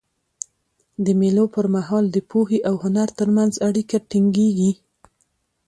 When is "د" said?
1.05-1.07, 2.11-2.17